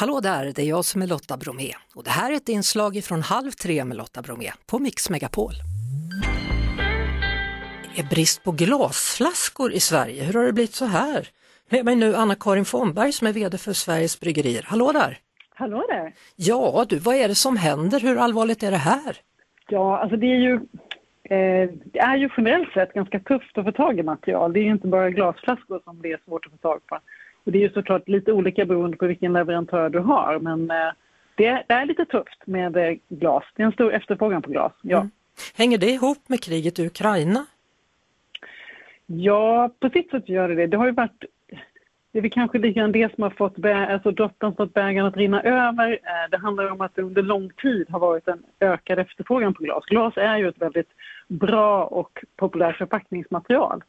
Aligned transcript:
Hallå 0.00 0.20
där, 0.20 0.44
det 0.44 0.62
är 0.62 0.68
jag 0.68 0.84
som 0.84 1.02
är 1.02 1.06
Lotta 1.06 1.36
Bromé 1.36 1.72
och 1.94 2.04
det 2.04 2.10
här 2.10 2.32
är 2.32 2.36
ett 2.36 2.48
inslag 2.48 3.00
från 3.04 3.22
Halv 3.22 3.50
tre 3.50 3.84
med 3.84 3.96
Lotta 3.96 4.22
Bromé 4.22 4.50
på 4.70 4.78
Mix 4.78 5.10
Megapol. 5.10 5.52
Det 7.94 8.00
är 8.02 8.08
brist 8.08 8.44
på 8.44 8.52
glasflaskor 8.52 9.72
i 9.72 9.80
Sverige, 9.80 10.24
hur 10.24 10.32
har 10.32 10.46
det 10.46 10.52
blivit 10.52 10.74
så 10.74 10.84
här? 10.84 11.28
Med 11.70 11.84
mig 11.84 11.96
nu 11.96 12.14
Anna-Karin 12.14 12.64
Fomberg 12.64 13.12
som 13.12 13.26
är 13.26 13.32
VD 13.32 13.58
för 13.58 13.72
Sveriges 13.72 14.20
Bryggerier. 14.20 14.64
Hallå 14.66 14.92
där! 14.92 15.18
Hallå 15.54 15.84
där! 15.88 16.12
Ja 16.36 16.84
du, 16.88 16.98
vad 16.98 17.14
är 17.14 17.28
det 17.28 17.34
som 17.34 17.56
händer? 17.56 18.00
Hur 18.00 18.16
allvarligt 18.16 18.62
är 18.62 18.70
det 18.70 18.76
här? 18.76 19.16
Ja, 19.68 19.98
alltså 19.98 20.16
det 20.16 20.26
är 20.26 20.40
ju 20.48 20.54
eh, 21.24 21.70
det 21.84 21.98
är 21.98 22.16
ju 22.16 22.28
generellt 22.36 22.72
sett 22.72 22.92
ganska 22.92 23.20
tufft 23.20 23.58
att 23.58 23.64
få 23.64 23.72
tag 23.72 23.98
i 23.98 24.02
material. 24.02 24.52
Det 24.52 24.60
är 24.60 24.64
ju 24.64 24.72
inte 24.72 24.88
bara 24.88 25.10
glasflaskor 25.10 25.80
som 25.84 26.02
det 26.02 26.12
är 26.12 26.20
svårt 26.24 26.46
att 26.46 26.52
få 26.52 26.58
tag 26.58 26.86
på. 26.86 26.98
Och 27.44 27.52
det 27.52 27.58
är 27.58 27.62
ju 27.62 27.72
såklart 27.72 28.08
lite 28.08 28.32
olika 28.32 28.64
beroende 28.64 28.96
på 28.96 29.06
vilken 29.06 29.32
leverantör 29.32 29.88
du 29.88 29.98
har 29.98 30.38
men 30.38 30.70
eh, 30.70 30.92
det, 31.34 31.64
det, 31.68 31.74
är 31.74 31.86
lite 31.86 32.04
tufft 32.04 32.46
med 32.46 32.76
eh, 32.76 32.96
glas. 33.08 33.44
Det 33.56 33.62
är 33.62 33.66
en 33.66 33.72
stor 33.72 33.94
efterfrågan 33.94 34.42
på 34.42 34.50
glas, 34.50 34.72
ja. 34.82 34.98
Mm. 34.98 35.10
Hänger 35.54 35.78
det 35.78 35.90
ihop 35.90 36.28
med 36.28 36.42
kriget 36.42 36.78
i 36.78 36.86
Ukraina? 36.86 37.46
Ja, 39.06 39.70
på 39.80 39.90
sitt 39.90 40.10
sätt 40.10 40.28
gör 40.28 40.48
det 40.48 40.54
det. 40.54 40.66
Det 40.66 40.76
har 40.76 40.86
ju 40.86 40.92
varit 40.92 41.24
det 42.12 42.18
är 42.18 42.22
väl 42.22 42.30
kanske 42.30 42.58
lite 42.58 42.78
grann 42.78 42.92
det 42.92 43.14
som 43.14 43.22
har 43.22 43.30
fått 43.30 43.64
alltså 43.64 44.10
droppen 44.10 44.54
fått 44.54 44.74
bägaren 44.74 45.06
att 45.06 45.16
rinna 45.16 45.42
över. 45.42 45.92
Eh, 45.92 46.30
det 46.30 46.36
handlar 46.38 46.70
om 46.70 46.80
att 46.80 46.94
det 46.94 47.02
under 47.02 47.22
lång 47.22 47.50
tid 47.50 47.90
har 47.90 47.98
varit 47.98 48.28
en 48.28 48.42
ökad 48.60 48.98
efterfrågan 48.98 49.54
på 49.54 49.62
glas. 49.62 49.84
Glas 49.86 50.16
är 50.16 50.36
ju 50.36 50.48
ett 50.48 50.62
väldigt 50.62 50.90
bra 51.28 51.84
och 51.84 52.24
populärt 52.36 52.76
förpackningsmaterial. 52.76 53.84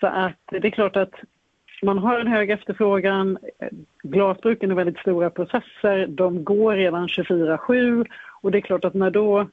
Så 0.00 0.06
att 0.06 0.40
det 0.50 0.68
är 0.68 0.70
klart 0.70 0.96
att 0.96 1.14
man 1.82 1.98
har 1.98 2.20
en 2.20 2.26
hög 2.26 2.50
efterfrågan. 2.50 3.38
Glasbruken 4.02 4.70
är 4.70 4.74
väldigt 4.74 4.98
stora 4.98 5.30
processer. 5.30 6.06
De 6.06 6.44
går 6.44 6.74
redan 6.74 7.06
24-7 7.06 8.06
och 8.42 8.50
det 8.50 8.58
är 8.58 8.62
klart 8.62 8.84
att 8.84 8.94
när 8.94 9.10
då 9.10 9.48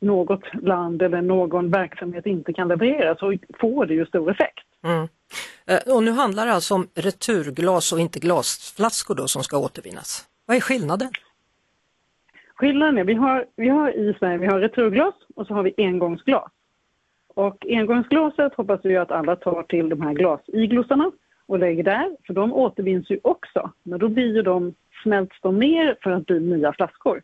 något 0.00 0.62
land 0.62 1.02
eller 1.02 1.22
någon 1.22 1.70
verksamhet 1.70 2.26
inte 2.26 2.52
kan 2.52 2.68
leverera 2.68 3.16
så 3.16 3.34
får 3.60 3.86
det 3.86 3.94
ju 3.94 4.06
stor 4.06 4.30
effekt. 4.30 4.66
Mm. 4.84 5.08
Eh, 5.66 5.94
och 5.94 6.02
nu 6.02 6.10
handlar 6.10 6.46
det 6.46 6.52
alltså 6.52 6.74
om 6.74 6.88
returglas 6.94 7.92
och 7.92 8.00
inte 8.00 8.18
glasflaskor 8.18 9.14
då 9.14 9.28
som 9.28 9.42
ska 9.42 9.58
återvinnas. 9.58 10.28
Vad 10.46 10.56
är 10.56 10.60
skillnaden? 10.60 11.10
Skillnaden 12.54 12.98
är, 12.98 13.04
vi 13.04 13.14
har, 13.14 13.46
vi 13.56 13.68
har 13.68 13.90
i 13.90 14.14
Sverige 14.18 14.38
vi 14.38 14.46
har 14.46 14.60
returglas 14.60 15.14
och 15.36 15.46
så 15.46 15.54
har 15.54 15.62
vi 15.62 15.74
engångsglas. 15.76 16.50
Och 17.34 17.66
engångsglaset 17.68 18.54
hoppas 18.54 18.80
vi 18.84 18.96
att 18.96 19.10
alla 19.10 19.36
tar 19.36 19.62
till 19.62 19.88
de 19.88 20.00
här 20.00 20.12
glasiglosarna 20.12 21.10
och 21.46 21.58
lägger 21.58 21.82
där, 21.82 22.16
för 22.26 22.34
de 22.34 22.52
återvinns 22.52 23.10
ju 23.10 23.20
också. 23.22 23.70
Men 23.82 23.98
då 23.98 24.08
blir 24.08 24.34
ju 24.36 24.42
de, 24.42 24.74
smälts 25.02 25.36
de 25.42 25.58
ner 25.58 25.96
för 26.02 26.10
att 26.10 26.26
bli 26.26 26.40
nya 26.40 26.72
flaskor. 26.72 27.22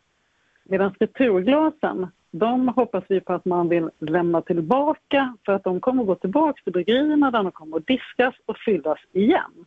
Medan 0.63 0.95
returglasen, 0.99 2.07
de 2.31 2.67
hoppas 2.67 3.03
vi 3.07 3.19
på 3.19 3.33
att 3.33 3.45
man 3.45 3.69
vill 3.69 3.89
lämna 3.99 4.41
tillbaka 4.41 5.35
för 5.45 5.53
att 5.53 5.63
de 5.63 5.79
kommer 5.79 6.03
gå 6.03 6.15
tillbaka 6.15 6.61
till 6.63 6.73
bryggerierna 6.73 7.31
där 7.31 7.43
de 7.43 7.51
kommer 7.51 7.77
att 7.77 7.87
diskas 7.87 8.35
och 8.45 8.57
fyllas 8.57 8.99
igen 9.13 9.65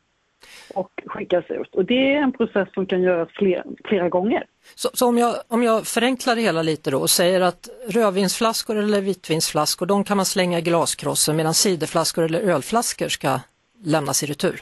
och 0.74 0.90
skickas 1.06 1.44
ut. 1.48 1.74
Och 1.74 1.84
det 1.84 2.14
är 2.14 2.22
en 2.22 2.32
process 2.32 2.68
som 2.74 2.86
kan 2.86 3.02
göras 3.02 3.28
fler, 3.32 3.64
flera 3.84 4.08
gånger. 4.08 4.46
Så, 4.74 4.88
så, 4.92 5.08
om, 5.08 5.18
jag, 5.18 5.34
om 5.48 5.62
jag 5.62 5.86
förenklar 5.86 6.36
det 6.36 6.40
hela 6.40 6.62
lite 6.62 6.90
då 6.90 6.98
och 6.98 7.10
säger 7.10 7.40
att 7.40 7.68
rödvinsflaskor 7.88 8.76
eller 8.76 9.00
vitvinsflaskor 9.00 9.86
de 9.86 10.04
kan 10.04 10.16
man 10.16 10.26
slänga 10.26 10.58
i 10.58 10.62
glaskrossen 10.62 11.36
medan 11.36 11.54
ciderflaskor 11.54 12.24
eller 12.24 12.40
ölflaskor 12.40 13.08
ska 13.08 13.40
lämnas 13.84 14.22
i 14.22 14.26
retur? 14.26 14.60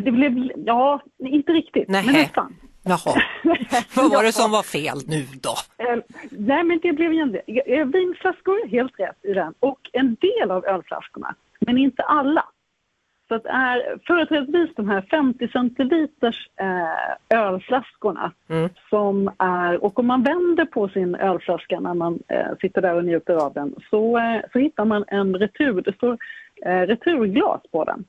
Det 0.00 0.10
blev, 0.10 0.50
ja, 0.56 1.00
inte 1.18 1.52
riktigt, 1.52 1.88
Nähe. 1.88 2.06
men 2.06 2.14
nästan. 2.14 2.56
Jaha, 2.84 3.22
vad 3.96 4.10
var 4.10 4.22
det 4.22 4.32
som 4.32 4.50
var 4.50 4.62
fel 4.62 4.98
nu 5.06 5.26
då? 5.40 5.54
Eh, 5.78 5.98
nej 6.30 6.64
men 6.64 6.80
det 6.82 6.92
blev 6.92 7.12
ju 7.12 7.24
vinflaskor, 7.84 8.68
helt 8.68 9.00
rätt 9.00 9.24
i 9.24 9.32
den. 9.32 9.54
Och 9.60 9.80
en 9.92 10.16
del 10.20 10.50
av 10.50 10.66
ölflaskorna, 10.66 11.34
men 11.60 11.78
inte 11.78 12.02
alla. 12.02 12.44
Så 13.28 13.36
att 13.36 13.46
är 13.46 13.98
företrädesvis 14.06 14.70
de 14.76 14.88
här 14.88 15.02
50 15.10 15.48
centiliters 15.48 16.48
eh, 16.56 17.38
ölflaskorna 17.38 18.32
mm. 18.48 18.68
som 18.90 19.30
är, 19.38 19.84
och 19.84 19.98
om 19.98 20.06
man 20.06 20.22
vänder 20.22 20.64
på 20.64 20.88
sin 20.88 21.14
ölflaska 21.14 21.80
när 21.80 21.94
man 21.94 22.18
eh, 22.28 22.46
sitter 22.60 22.82
där 22.82 22.94
och 22.94 23.04
njuter 23.04 23.34
av 23.34 23.52
den 23.52 23.74
så, 23.90 24.18
eh, 24.18 24.40
så 24.52 24.58
hittar 24.58 24.84
man 24.84 25.04
en 25.08 25.36
retur, 25.36 25.82
det 25.82 25.94
står 25.94 26.18
eh, 26.66 26.80
returglas 26.80 27.60
på 27.70 27.84
den. 27.84 28.04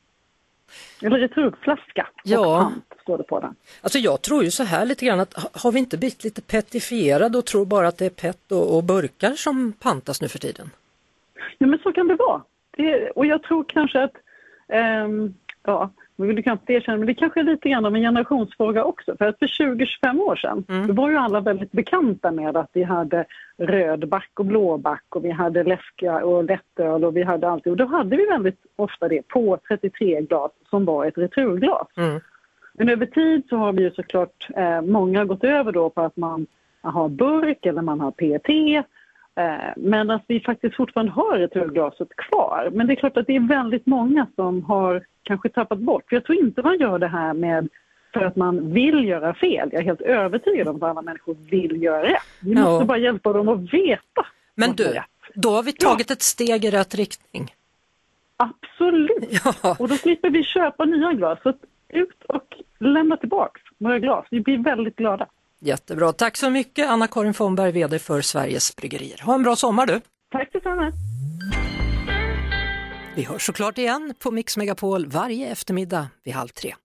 Eller 1.01 1.19
returflaska 1.19 2.07
ja. 2.23 2.39
och 2.39 2.63
pant 2.63 2.85
står 3.01 3.17
det 3.17 3.23
på 3.23 3.39
den. 3.39 3.55
Alltså 3.81 3.99
jag 3.99 4.21
tror 4.21 4.43
ju 4.43 4.51
så 4.51 4.63
här 4.63 4.85
lite 4.85 5.05
grann 5.05 5.19
att 5.19 5.33
har 5.63 5.71
vi 5.71 5.79
inte 5.79 5.97
blivit 5.97 6.23
lite 6.23 6.41
petifierade 6.41 7.37
och 7.37 7.45
tror 7.45 7.65
bara 7.65 7.87
att 7.87 7.97
det 7.97 8.05
är 8.05 8.09
pet 8.09 8.51
och, 8.51 8.75
och 8.75 8.83
burkar 8.83 9.31
som 9.31 9.73
pantas 9.73 10.21
nu 10.21 10.27
för 10.27 10.39
tiden? 10.39 10.69
Ja 11.57 11.67
men 11.67 11.79
så 11.79 11.91
kan 11.91 12.07
det 12.07 12.15
vara. 12.15 12.41
Det, 12.77 13.09
och 13.09 13.25
jag 13.25 13.43
tror 13.43 13.65
kanske 13.67 14.03
att 14.03 14.13
um, 15.05 15.35
ja, 15.63 15.91
man 16.15 16.27
vill 16.27 16.43
knappt 16.43 16.69
erkänna, 16.69 16.97
men 16.97 17.07
det 17.07 17.13
kanske 17.13 17.39
är 17.39 17.43
lite 17.43 17.69
grann 17.69 17.85
av 17.85 17.95
en 17.95 18.01
generationsfråga 18.01 18.83
också. 18.83 19.15
För 19.17 19.25
att 19.25 19.39
för 19.39 19.47
20-25 19.47 20.19
år 20.19 20.35
sedan, 20.35 20.65
mm. 20.69 20.87
då 20.87 20.93
var 20.93 21.09
ju 21.09 21.17
alla 21.17 21.39
väldigt 21.39 21.71
bekanta 21.71 22.31
med 22.31 22.57
att 22.57 22.69
vi 22.73 22.83
hade 22.83 23.25
rödback 23.57 24.29
och 24.33 24.45
blåback 24.45 25.03
och 25.09 25.25
vi 25.25 25.31
hade 25.31 25.63
läska 25.63 26.25
och 26.25 26.43
lättöl 26.43 27.05
och 27.05 27.17
vi 27.17 27.23
hade 27.23 27.49
allt. 27.49 27.67
Och 27.67 27.77
då 27.77 27.85
hade 27.85 28.17
vi 28.17 28.25
väldigt 28.25 28.59
ofta 28.75 29.07
det 29.07 29.27
på 29.27 29.59
33 29.67 30.21
glas 30.21 30.51
som 30.69 30.85
var 30.85 31.05
ett 31.05 31.17
returglas. 31.17 31.87
Mm. 31.97 32.19
Men 32.73 32.89
över 32.89 33.05
tid 33.05 33.43
så 33.49 33.57
har 33.57 33.73
vi 33.73 33.83
ju 33.83 33.91
såklart, 33.91 34.47
eh, 34.55 34.81
många 34.81 35.25
gått 35.25 35.43
över 35.43 35.71
då 35.71 35.89
på 35.89 36.01
att 36.01 36.17
man 36.17 36.47
har 36.81 37.09
burk 37.09 37.65
eller 37.65 37.81
man 37.81 37.99
har 37.99 38.11
PET 38.11 38.49
men 39.75 40.11
att 40.11 40.23
vi 40.27 40.39
faktiskt 40.39 40.75
fortfarande 40.75 41.11
har 41.11 41.37
returglaset 41.37 42.07
kvar. 42.15 42.69
Men 42.73 42.87
det 42.87 42.93
är 42.93 42.95
klart 42.95 43.17
att 43.17 43.27
det 43.27 43.35
är 43.35 43.47
väldigt 43.47 43.85
många 43.85 44.27
som 44.35 44.63
har 44.63 45.05
kanske 45.23 45.49
tappat 45.49 45.79
bort. 45.79 46.03
För 46.09 46.15
jag 46.15 46.25
tror 46.25 46.37
inte 46.37 46.61
man 46.61 46.79
gör 46.79 46.99
det 46.99 47.07
här 47.07 47.33
med 47.33 47.69
för 48.13 48.21
att 48.21 48.35
man 48.35 48.73
vill 48.73 49.07
göra 49.07 49.33
fel. 49.33 49.69
Jag 49.71 49.81
är 49.81 49.85
helt 49.85 50.01
övertygad 50.01 50.67
om 50.67 50.75
att 50.75 50.83
alla 50.83 51.01
människor 51.01 51.35
vill 51.49 51.83
göra 51.83 52.03
rätt. 52.03 52.21
Vi 52.39 52.53
ja. 52.53 52.61
måste 52.61 52.85
bara 52.85 52.97
hjälpa 52.97 53.33
dem 53.33 53.47
att 53.47 53.73
veta. 53.73 54.25
Men 54.55 54.75
du, 54.75 54.99
då 55.33 55.49
har 55.49 55.63
vi 55.63 55.71
tagit 55.71 56.09
ja. 56.09 56.13
ett 56.13 56.21
steg 56.21 56.65
i 56.65 56.71
rätt 56.71 56.95
riktning. 56.95 57.53
Absolut! 58.37 59.41
Ja. 59.63 59.75
Och 59.79 59.87
då 59.87 59.95
slipper 59.95 60.29
vi 60.29 60.43
köpa 60.43 60.85
nya 60.85 61.13
glas. 61.13 61.39
Så 61.43 61.53
ut 61.89 62.23
och 62.27 62.55
lämna 62.79 63.17
tillbaka 63.17 63.59
våra 63.77 63.99
glas. 63.99 64.25
Vi 64.31 64.39
blir 64.39 64.57
väldigt 64.57 64.95
glada. 64.95 65.27
Jättebra. 65.63 66.13
Tack 66.13 66.37
så 66.37 66.49
mycket 66.49 66.89
Anna-Karin 66.89 67.33
Fonberg, 67.33 67.71
VD 67.71 67.99
för 67.99 68.21
Sveriges 68.21 68.75
Bryggerier. 68.75 69.21
Ha 69.23 69.35
en 69.35 69.43
bra 69.43 69.55
sommar 69.55 69.85
du! 69.85 70.01
Tack 70.31 70.53
detsamma! 70.53 70.91
Vi 73.15 73.23
hörs 73.23 73.45
såklart 73.45 73.77
igen 73.77 74.13
på 74.19 74.31
Mix 74.31 74.57
Megapol 74.57 75.07
varje 75.07 75.47
eftermiddag 75.47 76.07
vid 76.23 76.33
halv 76.33 76.47
tre. 76.47 76.75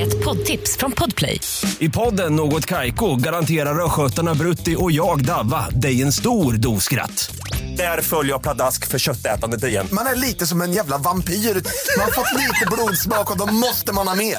Ett 0.00 0.24
poddtips 0.24 0.76
från 0.76 0.92
Podplay. 0.92 1.40
I 1.78 1.88
podden 1.88 2.36
Något 2.36 2.66
Kaiko 2.66 3.16
garanterar 3.16 3.84
östgötarna 3.84 4.34
Brutti 4.34 4.76
och 4.78 4.92
jag, 4.92 5.24
Davva, 5.24 5.70
dig 5.70 6.02
en 6.02 6.12
stor 6.12 6.52
dos 6.52 6.84
skratt. 6.84 7.30
Där 7.76 8.00
följer 8.02 8.32
jag 8.32 8.42
pladask 8.42 8.88
för 8.88 8.98
köttätandet 8.98 9.64
igen. 9.64 9.86
Man 9.92 10.06
är 10.06 10.14
lite 10.14 10.46
som 10.46 10.62
en 10.62 10.72
jävla 10.72 10.98
vampyr. 10.98 11.34
Man 11.34 12.04
har 12.04 12.12
fått 12.12 12.38
lite 12.38 12.66
blodsmak 12.72 13.30
och 13.30 13.38
då 13.38 13.54
måste 13.54 13.92
man 13.94 14.08
ha 14.08 14.14
mer. 14.14 14.38